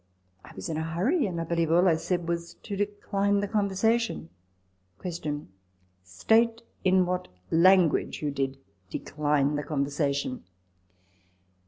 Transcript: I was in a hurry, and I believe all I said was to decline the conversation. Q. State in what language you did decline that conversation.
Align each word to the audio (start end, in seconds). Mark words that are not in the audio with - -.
I 0.43 0.51
was 0.55 0.67
in 0.67 0.77
a 0.77 0.81
hurry, 0.83 1.27
and 1.27 1.39
I 1.39 1.43
believe 1.43 1.71
all 1.71 1.87
I 1.87 1.95
said 1.95 2.27
was 2.27 2.55
to 2.63 2.75
decline 2.75 3.39
the 3.39 3.47
conversation. 3.47 4.31
Q. 4.99 5.47
State 6.03 6.63
in 6.83 7.05
what 7.05 7.27
language 7.51 8.19
you 8.23 8.31
did 8.31 8.57
decline 8.89 9.57
that 9.57 9.67
conversation. 9.67 10.43